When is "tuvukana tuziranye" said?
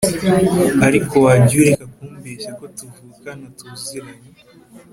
2.77-4.29